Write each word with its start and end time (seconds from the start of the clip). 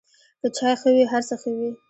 که 0.41 0.47
چای 0.57 0.73
ښه 0.81 0.89
وي، 0.95 1.03
هر 1.11 1.21
څه 1.29 1.35
ښه 1.41 1.49
وي. 1.57 1.69